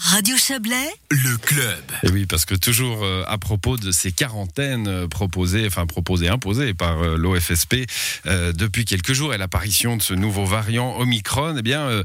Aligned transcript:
Radio 0.00 0.36
Chablais, 0.36 0.92
le 1.10 1.36
club. 1.36 1.82
Et 2.04 2.10
oui, 2.10 2.24
parce 2.24 2.44
que 2.44 2.54
toujours 2.54 3.02
euh, 3.02 3.24
à 3.26 3.36
propos 3.36 3.76
de 3.76 3.90
ces 3.90 4.12
quarantaines 4.12 4.86
euh, 4.86 5.08
proposées, 5.08 5.66
enfin 5.66 5.86
proposées, 5.86 6.28
imposées 6.28 6.72
par 6.72 7.02
euh, 7.02 7.16
l'OFSP 7.16 7.78
depuis 8.24 8.84
quelques 8.84 9.12
jours 9.12 9.34
et 9.34 9.38
l'apparition 9.38 9.96
de 9.96 10.02
ce 10.02 10.14
nouveau 10.14 10.44
variant 10.44 10.96
Omicron, 10.98 11.56
eh 11.58 11.62
bien, 11.62 12.02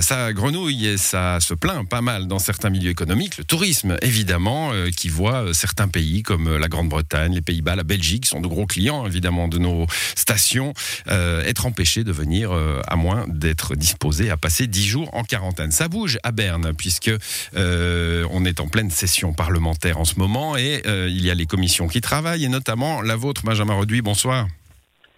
ça 0.00 0.32
grenouille 0.32 0.86
et 0.86 0.98
ça 0.98 1.38
se 1.40 1.54
plaint 1.54 1.88
pas 1.88 2.00
mal 2.00 2.26
dans 2.26 2.38
certains 2.38 2.70
milieux 2.70 2.90
économiques. 2.90 3.38
Le 3.38 3.44
tourisme, 3.44 3.96
évidemment, 4.02 4.72
qui 4.94 5.08
voit 5.08 5.54
certains 5.54 5.88
pays 5.88 6.22
comme 6.22 6.56
la 6.56 6.68
Grande-Bretagne, 6.68 7.34
les 7.34 7.40
Pays-Bas, 7.40 7.76
la 7.76 7.82
Belgique, 7.82 8.26
sont 8.26 8.40
de 8.40 8.46
gros 8.46 8.66
clients, 8.66 9.06
évidemment, 9.06 9.48
de 9.48 9.58
nos 9.58 9.86
stations, 10.14 10.74
être 11.06 11.66
empêchés 11.66 12.04
de 12.04 12.12
venir 12.12 12.52
à 12.86 12.96
moins 12.96 13.24
d'être 13.28 13.74
disposés 13.74 14.30
à 14.30 14.36
passer 14.36 14.66
dix 14.66 14.86
jours 14.86 15.08
en 15.14 15.24
quarantaine. 15.24 15.72
Ça 15.72 15.88
bouge 15.88 16.18
à 16.22 16.32
Berne, 16.32 16.72
puisque 16.76 17.10
euh, 17.56 18.26
on 18.30 18.44
est 18.44 18.60
en 18.60 18.68
pleine 18.68 18.90
session 18.90 19.32
parlementaire 19.32 19.98
en 19.98 20.04
ce 20.04 20.18
moment 20.18 20.56
et 20.56 20.82
euh, 20.86 21.08
il 21.08 21.24
y 21.24 21.30
a 21.30 21.34
les 21.34 21.46
commissions 21.46 21.88
qui 21.88 22.00
travaillent 22.00 22.44
et 22.44 22.48
notamment 22.48 23.02
la 23.02 23.16
vôtre, 23.16 23.42
Benjamin 23.44 23.74
Reduit. 23.74 24.02
Bonsoir. 24.02 24.46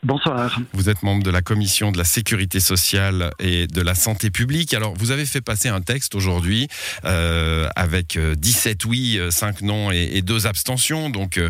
Bonsoir. 0.02 0.60
Vous 0.72 0.88
êtes 0.88 1.02
membre 1.02 1.24
de 1.24 1.30
la 1.30 1.42
commission 1.42 1.90
de 1.90 1.98
la 1.98 2.04
sécurité 2.04 2.60
sociale 2.60 3.30
et 3.40 3.66
de 3.66 3.80
la 3.80 3.94
santé 3.94 4.30
publique. 4.30 4.72
Alors, 4.72 4.94
vous 4.94 5.10
avez 5.10 5.26
fait 5.26 5.40
passer 5.40 5.68
un 5.68 5.80
texte 5.80 6.14
aujourd'hui 6.14 6.68
euh, 7.04 7.68
avec 7.74 8.16
17 8.16 8.84
oui, 8.84 9.18
5 9.30 9.62
non 9.62 9.90
et, 9.90 10.22
2 10.22 10.46
abstentions. 10.46 11.10
Donc, 11.10 11.40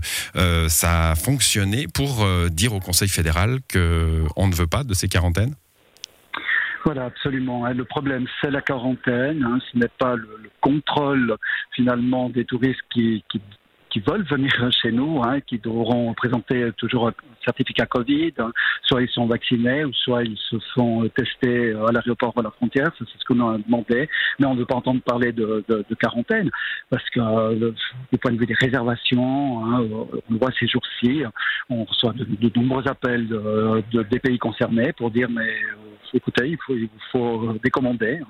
ça 0.68 1.10
a 1.10 1.14
fonctionné 1.16 1.86
pour 1.88 2.26
dire 2.48 2.72
au 2.72 2.80
Conseil 2.80 3.08
fédéral 3.08 3.58
qu'on 3.70 4.48
ne 4.48 4.54
veut 4.54 4.68
pas 4.68 4.84
de 4.84 4.94
ces 4.94 5.08
quarantaines? 5.08 5.54
Voilà, 6.86 7.06
absolument. 7.06 7.66
Le 7.66 7.84
problème, 7.84 8.26
c'est 8.40 8.50
la 8.52 8.60
quarantaine. 8.62 9.42
Hein. 9.42 9.58
Ce 9.72 9.76
n'est 9.76 9.90
pas 9.98 10.14
le, 10.14 10.28
contrôle 10.60 11.36
finalement 11.72 12.28
des 12.30 12.44
touristes 12.44 12.80
qui, 12.90 13.24
qui 13.28 13.40
qui 13.96 14.02
veulent 14.06 14.24
venir 14.24 14.52
chez 14.82 14.92
nous, 14.92 15.22
hein, 15.24 15.40
qui 15.40 15.58
devront 15.58 16.12
présenter 16.12 16.70
toujours 16.76 17.08
un 17.08 17.14
certificat 17.44 17.86
Covid, 17.86 18.34
hein. 18.38 18.52
soit 18.82 19.00
ils 19.00 19.08
sont 19.08 19.26
vaccinés, 19.26 19.86
ou 19.86 19.92
soit 19.94 20.22
ils 20.22 20.36
se 20.36 20.56
font 20.74 21.08
tester 21.08 21.72
à 21.72 21.92
l'aéroport 21.92 22.34
ou 22.36 22.40
à 22.40 22.42
la 22.42 22.50
frontière, 22.50 22.90
c'est 22.98 23.04
ce 23.06 23.24
qu'on 23.24 23.40
a 23.48 23.56
demandé, 23.56 24.08
mais 24.38 24.46
on 24.46 24.54
ne 24.54 24.58
veut 24.58 24.66
pas 24.66 24.74
entendre 24.74 25.00
parler 25.00 25.32
de, 25.32 25.64
de, 25.66 25.94
quarantaine, 25.98 26.50
parce 26.90 27.08
que 27.08 27.20
du 28.12 28.18
point 28.18 28.32
de 28.32 28.38
vue 28.38 28.46
des 28.46 28.54
réservations, 28.60 29.62
on 29.62 30.34
voit 30.38 30.50
ces 30.60 30.66
jours-ci, 30.66 31.22
on 31.70 31.84
reçoit 31.84 32.12
de, 32.12 32.50
nombreux 32.54 32.86
appels 32.88 33.28
de, 33.28 34.02
des 34.02 34.18
pays 34.18 34.38
concernés 34.38 34.92
pour 34.92 35.10
dire 35.10 35.30
mais 35.30 35.48
euh, 35.48 35.95
écoutez, 36.14 36.48
il 36.48 36.58
faut, 36.66 36.76
il 36.76 37.60
décommander, 37.62 38.20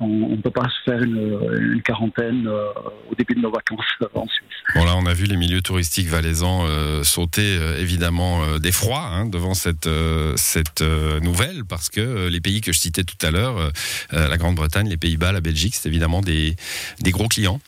on 0.00 0.06
ne 0.08 0.42
peut 0.42 0.50
pas 0.50 0.68
se 0.68 0.90
faire 0.90 1.02
une, 1.02 1.82
quarantaine 1.82 2.46
euh, 2.46 2.68
au 3.10 3.14
début 3.14 3.34
de 3.34 3.40
nos 3.40 3.50
vacances 3.50 3.84
en 4.14 4.26
Suisse. 4.26 4.48
Bon 4.74 4.84
là, 4.84 4.96
on 4.96 5.06
a 5.06 5.12
vu 5.12 5.24
les 5.26 5.36
milieux 5.36 5.60
touristiques 5.60 6.08
valaisans 6.08 6.64
euh, 6.66 7.02
sauter 7.02 7.56
euh, 7.58 7.78
évidemment 7.78 8.42
euh, 8.44 8.58
d'effroi 8.58 9.00
hein, 9.00 9.26
devant 9.26 9.54
cette, 9.54 9.86
nouvelle 11.22 11.64
parce 11.64 11.90
que 11.90 12.28
les 12.28 12.40
pays 12.40 12.60
que 12.60 12.72
je 12.72 12.78
citais 12.78 13.04
tout 13.04 13.16
à 13.24 13.30
l'heure, 13.30 13.70
la 14.12 14.36
Grande-Bretagne, 14.36 14.88
les 14.88 14.96
Pays-Bas, 14.96 15.32
la 15.32 15.40
Belgique, 15.40 15.74
c'est 15.74 15.88
évidemment 15.88 16.20
des, 16.20 16.56
des 17.00 17.10
gros 17.10 17.28
clients. 17.28 17.60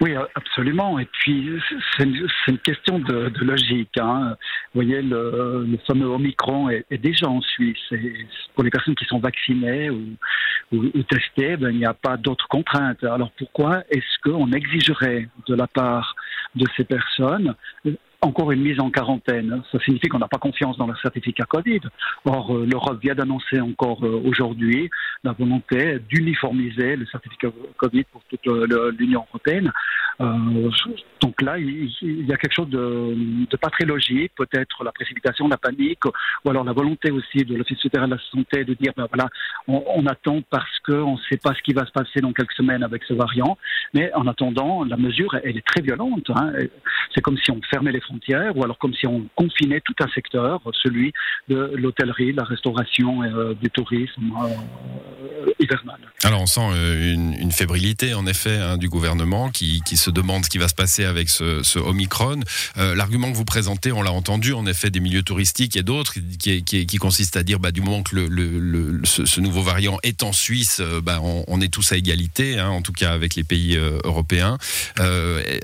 Oui, 0.00 0.14
absolument. 0.34 0.98
Et 0.98 1.06
puis, 1.06 1.60
c'est 1.96 2.04
une, 2.04 2.58
question 2.58 3.00
de, 3.00 3.32
logique. 3.40 3.98
Hein. 3.98 4.36
Vous 4.72 4.82
voyez, 4.82 5.02
le, 5.02 5.66
fameux 5.86 6.06
Omicron 6.06 6.68
est, 6.68 6.98
déjà 6.98 7.28
en 7.28 7.40
Suisse. 7.40 7.92
Pour 8.54 8.62
les 8.62 8.70
personnes 8.70 8.94
qui 8.94 9.04
sont 9.06 9.18
vaccinées 9.18 9.90
ou, 9.90 10.16
ou, 10.72 11.02
testées, 11.02 11.56
ben, 11.56 11.70
il 11.70 11.78
n'y 11.78 11.86
a 11.86 11.94
pas 11.94 12.16
d'autres 12.16 12.46
contraintes. 12.48 13.02
Alors 13.02 13.32
pourquoi 13.32 13.82
est-ce 13.90 14.30
qu'on 14.30 14.52
exigerait 14.52 15.28
de 15.48 15.54
la 15.54 15.66
part 15.66 16.14
de 16.54 16.64
ces 16.76 16.84
personnes 16.84 17.54
encore 18.20 18.50
une 18.50 18.62
mise 18.62 18.80
en 18.80 18.90
quarantaine. 18.90 19.62
Ça 19.70 19.78
signifie 19.80 20.08
qu'on 20.08 20.18
n'a 20.18 20.28
pas 20.28 20.38
confiance 20.38 20.76
dans 20.76 20.86
le 20.86 20.94
certificat 21.02 21.44
Covid. 21.44 21.80
Or, 22.24 22.54
euh, 22.54 22.66
l'Europe 22.66 23.00
vient 23.00 23.14
d'annoncer 23.14 23.60
encore 23.60 24.04
euh, 24.04 24.20
aujourd'hui 24.24 24.90
la 25.22 25.32
volonté 25.32 25.98
d'uniformiser 26.08 26.96
le 26.96 27.06
certificat 27.06 27.48
Covid 27.76 28.04
pour 28.12 28.22
toute 28.28 28.46
euh, 28.48 28.92
l'Union 28.98 29.24
européenne. 29.28 29.72
donc 31.20 31.42
là, 31.42 31.58
il, 31.58 31.90
y 32.02 32.32
a 32.32 32.36
quelque 32.36 32.54
chose 32.54 32.68
de, 32.68 33.56
pas 33.56 33.70
très 33.70 33.84
logique, 33.84 34.32
peut-être 34.36 34.82
la 34.82 34.90
précipitation, 34.92 35.46
la 35.46 35.56
panique, 35.56 36.04
ou 36.44 36.50
alors 36.50 36.64
la 36.64 36.72
volonté 36.72 37.10
aussi 37.12 37.44
de 37.44 37.54
l'Office 37.54 37.80
fédéral 37.80 38.10
de 38.10 38.14
la 38.16 38.20
santé 38.32 38.64
de 38.64 38.74
dire, 38.74 38.92
ben 38.96 39.06
voilà, 39.12 39.28
on, 39.68 40.06
attend 40.06 40.42
parce 40.50 40.78
qu'on 40.84 41.12
ne 41.12 41.20
sait 41.30 41.36
pas 41.36 41.54
ce 41.54 41.62
qui 41.62 41.72
va 41.72 41.86
se 41.86 41.92
passer 41.92 42.20
dans 42.20 42.32
quelques 42.32 42.52
semaines 42.52 42.82
avec 42.82 43.04
ce 43.04 43.14
variant. 43.14 43.56
Mais 43.94 44.12
en 44.14 44.26
attendant, 44.26 44.84
la 44.84 44.96
mesure, 44.96 45.34
elle 45.42 45.56
est 45.56 45.66
très 45.66 45.80
violente. 45.80 46.30
Hein. 46.34 46.52
C'est 47.14 47.20
comme 47.20 47.38
si 47.38 47.50
on 47.50 47.60
fermait 47.70 47.92
les 47.92 48.00
frontières, 48.00 48.56
ou 48.56 48.64
alors 48.64 48.78
comme 48.78 48.94
si 48.94 49.06
on 49.06 49.26
confinait 49.34 49.80
tout 49.80 49.94
un 50.00 50.08
secteur, 50.08 50.60
celui 50.82 51.12
de 51.48 51.72
l'hôtellerie, 51.74 52.32
la 52.32 52.44
restauration, 52.44 53.22
euh, 53.22 53.54
du 53.54 53.70
tourisme 53.70 54.32
euh, 54.42 54.48
Alors 56.24 56.42
on 56.42 56.46
sent 56.46 56.60
euh, 56.72 57.14
une, 57.14 57.52
fébrilité 57.52 58.14
en 58.14 58.26
effet 58.26 58.56
hein, 58.56 58.76
du 58.76 58.88
gouvernement 58.88 59.50
qui, 59.50 59.82
se 59.96 60.10
demande 60.10 60.44
ce 60.44 60.50
qui 60.50 60.58
va 60.58 60.68
se 60.68 60.74
passer 60.74 61.04
avec 61.04 61.28
ce, 61.28 61.78
Omicron. 61.78 62.40
L'argument 62.76 63.30
que 63.30 63.36
vous 63.36 63.44
présentez, 63.44 63.92
on 63.92 64.02
l'a 64.02 64.12
entendu 64.12 64.52
en 64.52 64.66
effet 64.66 64.90
des 64.90 65.00
milieux 65.00 65.22
touristiques 65.22 65.76
et 65.76 65.82
d'autres 65.82 66.14
qui, 66.38 66.62
qui, 66.62 66.96
consiste 66.98 67.36
à 67.36 67.42
dire 67.42 67.58
bah, 67.58 67.70
du 67.70 67.80
moment 67.80 68.02
que 68.02 68.16
le, 68.16 69.00
ce, 69.04 69.40
nouveau 69.40 69.62
variant 69.62 69.98
est 70.02 70.22
en 70.22 70.32
Suisse, 70.32 70.80
bah, 71.02 71.20
on, 71.22 71.60
est 71.60 71.68
tous 71.68 71.92
à 71.92 71.96
égalité, 71.96 72.58
hein, 72.58 72.68
en 72.68 72.82
tout 72.82 72.92
cas 72.92 73.12
avec 73.12 73.34
les 73.34 73.44
pays 73.44 73.76
européens. 74.04 74.58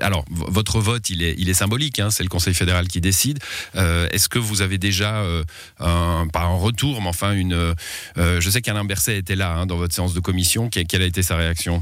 alors 0.01 0.25
votre 0.29 0.79
vote, 0.79 1.09
il 1.09 1.23
est, 1.23 1.35
il 1.37 1.49
est 1.49 1.53
symbolique, 1.53 1.99
hein, 1.99 2.09
c'est 2.09 2.23
le 2.23 2.29
Conseil 2.29 2.53
fédéral 2.53 2.87
qui 2.87 3.01
décide. 3.01 3.39
Euh, 3.75 4.07
est-ce 4.11 4.29
que 4.29 4.39
vous 4.39 4.61
avez 4.61 4.77
déjà, 4.77 5.17
euh, 5.17 5.43
un, 5.79 6.27
pas 6.31 6.41
un 6.41 6.55
retour, 6.55 7.01
mais 7.01 7.07
enfin 7.07 7.33
une... 7.33 7.53
Euh, 7.53 8.41
je 8.41 8.49
sais 8.49 8.61
qu'Alain 8.61 8.85
Berset 8.85 9.17
était 9.17 9.35
là 9.35 9.65
dans 9.65 9.77
votre 9.77 9.94
séance 9.95 10.13
de 10.13 10.19
commission. 10.19 10.69
Quelle 10.69 11.01
a 11.01 11.05
été 11.05 11.23
sa 11.23 11.37
réaction? 11.37 11.81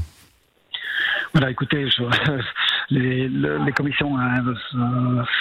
Voilà, 1.32 1.50
écoutez, 1.50 1.88
je, 1.90 2.02
les, 2.94 3.28
les, 3.28 3.72
commissions 3.72 4.16
hein, 4.18 4.54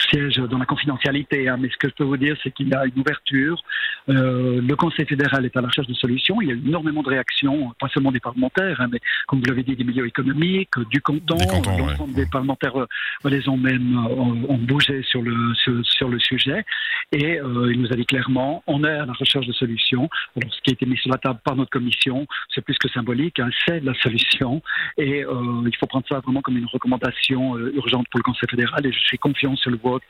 siègent 0.10 0.48
dans 0.50 0.58
la 0.58 0.66
confidentialité, 0.66 1.48
hein, 1.48 1.58
mais 1.60 1.70
ce 1.70 1.78
que 1.78 1.90
je 1.90 1.94
peux 1.94 2.04
vous 2.04 2.18
dire, 2.18 2.36
c'est 2.44 2.52
qu'il 2.52 2.70
y 2.70 2.74
a 2.74 2.86
une 2.86 3.00
ouverture. 3.00 3.64
Euh, 4.10 4.62
le 4.62 4.76
Conseil 4.76 5.06
fédéral 5.06 5.46
est 5.46 5.56
à 5.56 5.62
la 5.62 5.68
recherche 5.68 5.88
de 5.88 5.94
solutions. 5.94 6.42
Il 6.42 6.48
y 6.48 6.52
a 6.52 6.56
eu 6.56 6.68
énormément 6.68 7.04
de 7.04 7.10
réactions, 7.10 7.74
pas 7.80 7.88
seulement 7.90 8.12
des 8.12 8.20
parlementaires, 8.20 8.82
hein, 8.82 8.88
mais 8.92 9.00
comme 9.28 9.40
vous 9.40 9.46
l'avez 9.46 9.64
dit, 9.64 9.76
des 9.76 9.84
milieux 9.84 10.08
économiques, 10.08 10.78
du 10.90 11.02
canton. 11.02 11.38
L'ensemble 11.78 12.14
des 12.14 12.26
parlementaires 12.26 12.80
euh, 12.80 12.88
les 13.30 13.48
ont 13.50 13.58
même 13.58 13.98
euh, 13.98 14.54
ont, 14.54 14.58
bougé 14.58 15.04
sur 15.04 15.22
le 15.22 15.54
sur, 15.56 15.86
sur, 15.86 16.10
le 16.10 16.20
sujet, 16.20 16.64
et 17.12 17.40
euh, 17.40 17.72
il 17.72 17.82
nous 17.82 17.92
a 17.92 17.96
dit 17.96 18.06
clairement, 18.06 18.64
on 18.68 18.84
est 18.84 18.90
à 18.90 19.06
la 19.06 19.14
recherche 19.14 19.48
de 19.48 19.54
solutions. 19.54 20.10
Alors, 20.36 20.54
ce 20.54 20.62
qui 20.62 20.72
a 20.72 20.74
été 20.74 20.86
mis 20.86 20.98
sur 20.98 21.12
la 21.12 21.18
table 21.18 21.40
par 21.44 21.56
notre 21.56 21.72
commission, 21.72 22.28
c'est 22.54 22.64
plus 22.64 22.78
que 22.78 22.90
symbolique, 22.90 23.40
hein, 23.40 23.50
c'est 23.66 23.80
la 23.84 23.94
solution, 23.96 24.62
et 24.98 25.24
euh, 25.24 25.64
il 25.66 25.76
faut 25.78 25.88
prendre 25.88 26.06
ça 26.08 26.20
vraiment 26.20 26.42
comme 26.42 26.58
une 26.58 26.66
recommandation 26.66 27.43
euh, 27.56 27.74
urgente 27.76 28.08
pour 28.10 28.20
le 28.20 28.24
Conseil 28.24 28.50
fédéral 28.50 28.86
et 28.86 28.92
je 28.92 29.00
suis 29.00 29.18
confiant 29.18 29.56
sur 29.56 29.72
le 29.72 29.78
vote 29.78 30.04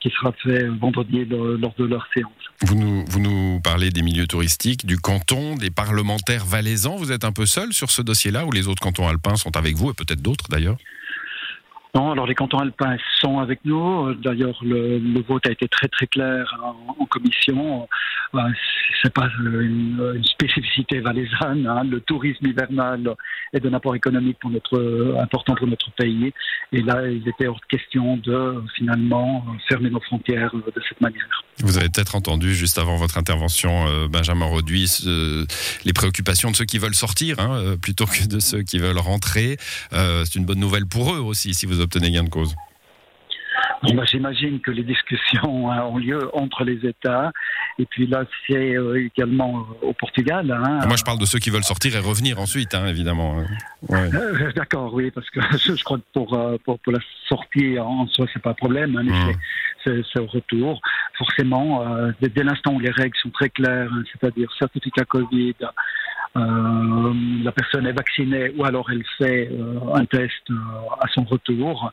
qui 0.00 0.10
sera 0.10 0.32
fait 0.32 0.68
vendredi 0.68 1.24
lors 1.24 1.74
de 1.78 1.84
leur 1.84 2.06
séance. 2.14 2.32
Vous 2.62 2.74
nous, 2.76 3.04
vous 3.08 3.20
nous 3.20 3.60
parlez 3.62 3.90
des 3.90 4.02
milieux 4.02 4.26
touristiques, 4.26 4.86
du 4.86 4.96
canton, 4.98 5.56
des 5.56 5.70
parlementaires 5.70 6.44
valaisans. 6.44 6.96
Vous 6.96 7.12
êtes 7.12 7.24
un 7.24 7.32
peu 7.32 7.46
seul 7.46 7.72
sur 7.72 7.90
ce 7.90 8.02
dossier-là 8.02 8.46
ou 8.46 8.52
les 8.52 8.68
autres 8.68 8.82
cantons 8.82 9.08
alpins 9.08 9.36
sont 9.36 9.56
avec 9.56 9.76
vous 9.76 9.90
et 9.90 9.94
peut-être 9.94 10.22
d'autres 10.22 10.46
d'ailleurs? 10.48 10.76
Non, 11.94 12.12
alors 12.12 12.26
les 12.26 12.34
cantons 12.34 12.58
alpins 12.58 12.96
sont 13.20 13.38
avec 13.38 13.60
nous. 13.64 14.14
D'ailleurs, 14.14 14.58
le, 14.62 15.20
vote 15.22 15.46
a 15.46 15.50
été 15.50 15.68
très 15.68 15.88
très 15.88 16.06
clair 16.06 16.54
en, 16.62 17.06
commission. 17.06 17.88
Ce 19.00 19.06
euh, 19.06 19.10
c'est 19.10 19.12
pas 19.12 19.28
une, 19.40 20.22
spécificité 20.24 21.00
valaisanne. 21.00 21.66
Hein. 21.66 21.84
Le 21.84 22.00
tourisme 22.00 22.46
hivernal 22.46 23.14
est 23.52 23.60
d'un 23.60 23.72
apport 23.72 23.94
économique 23.94 24.38
pour 24.40 24.50
notre 24.50 25.16
important 25.20 25.54
pour 25.54 25.66
notre 25.66 25.90
pays. 25.92 26.32
Et 26.72 26.82
là, 26.82 27.06
il 27.08 27.26
était 27.26 27.46
hors 27.46 27.60
de 27.60 27.76
question 27.76 28.16
de 28.18 28.62
finalement 28.76 29.44
fermer 29.68 29.90
nos 29.90 30.00
frontières 30.00 30.54
de 30.54 30.82
cette 30.88 31.00
manière. 31.00 31.44
Vous 31.58 31.78
avez 31.78 31.88
peut-être 31.88 32.14
entendu 32.14 32.54
juste 32.54 32.78
avant 32.78 32.96
votre 32.96 33.18
intervention, 33.18 33.86
euh, 33.88 34.08
Benjamin 34.08 34.46
Roduis, 34.46 35.04
les 35.84 35.92
préoccupations 35.92 36.50
de 36.50 36.56
ceux 36.56 36.64
qui 36.64 36.78
veulent 36.78 36.94
sortir 36.94 37.40
hein, 37.40 37.58
euh, 37.58 37.76
plutôt 37.76 38.06
que 38.06 38.26
de 38.26 38.38
ceux 38.38 38.62
qui 38.62 38.78
veulent 38.78 38.98
rentrer. 38.98 39.56
c'est 39.90 40.34
une 40.36 40.44
bonne 40.44 40.60
nouvelle 40.60 40.86
pour 40.86 41.14
eux 41.14 41.18
aussi 41.18 41.54
si 41.54 41.66
vous 41.66 41.80
obtenez 41.80 42.10
gain 42.10 42.24
de 42.24 42.28
cause 42.28 42.54
bah, 43.82 44.04
J'imagine 44.04 44.60
que 44.60 44.70
les 44.70 44.82
discussions 44.82 45.70
hein, 45.70 45.82
ont 45.84 45.98
lieu 45.98 46.30
entre 46.34 46.64
les 46.64 46.86
États. 46.86 47.32
Et 47.80 47.86
puis 47.86 48.06
là, 48.08 48.24
c'est 48.46 48.76
euh, 48.76 49.06
également 49.06 49.64
au 49.82 49.92
Portugal. 49.92 50.50
Hein. 50.50 50.80
Moi, 50.86 50.96
je 50.96 51.04
parle 51.04 51.18
de 51.18 51.24
ceux 51.24 51.38
qui 51.38 51.50
veulent 51.50 51.62
sortir 51.62 51.94
et 51.94 52.00
revenir 52.00 52.40
ensuite, 52.40 52.74
hein, 52.74 52.86
évidemment. 52.86 53.44
Euh, 53.90 54.52
d'accord, 54.56 54.92
oui, 54.92 55.12
parce 55.12 55.30
que 55.30 55.40
je, 55.56 55.84
crois 55.84 55.98
que 55.98 56.02
pour, 56.12 56.34
euh, 56.34 56.56
pour, 56.64 56.80
pour, 56.80 56.92
la 56.92 56.98
sortie 57.28 57.78
en 57.78 58.06
soi, 58.08 58.26
c'est 58.32 58.42
pas 58.42 58.50
un 58.50 58.54
problème. 58.54 58.92
Mmh. 58.92 59.32
C'est 59.84 60.20
au 60.20 60.26
retour. 60.26 60.80
Forcément, 61.16 61.82
dès, 62.20 62.42
l'instant 62.42 62.74
où 62.74 62.80
les 62.80 62.90
règles 62.90 63.16
sont 63.22 63.30
très 63.30 63.48
claires, 63.48 63.90
c'est-à-dire 64.12 64.52
certificat 64.58 65.04
Covid, 65.04 65.54
la 66.34 67.52
personne 67.52 67.86
est 67.86 67.92
vaccinée 67.92 68.52
ou 68.56 68.66
alors 68.66 68.90
elle 68.90 69.02
fait 69.16 69.50
un 69.94 70.04
test 70.04 70.50
à 71.00 71.06
son 71.14 71.24
retour 71.24 71.90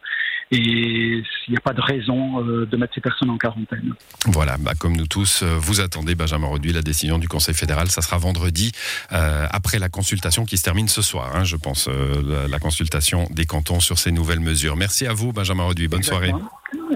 et 0.52 0.58
il 0.58 1.50
n'y 1.50 1.58
a 1.58 1.62
pas 1.62 1.74
de 1.74 1.82
raison 1.82 2.42
de 2.42 2.78
mettre 2.78 2.94
ces 2.94 3.02
personnes 3.02 3.30
en 3.30 3.38
quarantaine. 3.38 3.94
Voilà, 4.28 4.58
bah, 4.60 4.74
comme 4.80 4.96
nous 4.96 5.08
tous, 5.08 5.44
vous 5.44 5.82
attendez 5.82 6.16
Benjamin 6.16 6.48
Reduit 6.48 6.74
la 6.74 6.82
décision 6.82 7.18
du 7.18 7.28
Conseil 7.28 7.56
fédéral. 7.56 7.88
Ça 7.90 8.02
sera 8.02 8.18
vendredi 8.18 8.72
après 9.10 9.80
la 9.80 9.90
consultation 9.90 10.46
qui 10.46 10.58
se 10.58 10.64
termine 10.64 10.88
ce 10.88 11.02
soir, 11.02 11.36
hein, 11.36 11.44
je 11.44 11.56
pense, 11.56 11.90
la, 11.90 12.60
consultation 12.60 13.28
des 13.32 13.46
cantons 13.46 13.80
sur 13.80 14.00
ces 14.00 14.12
nouvelles 14.12 14.40
mesures. 14.40 14.76
Merci 14.76 15.06
à 15.06 15.14
vous 15.14 15.34
Benjamin 15.34 15.64
Reduit, 15.64 15.88
bonne 15.88 16.04
soirée. 16.04 16.34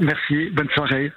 Merci, 0.02 0.50
bonne 0.54 0.70
soirée. 0.74 1.12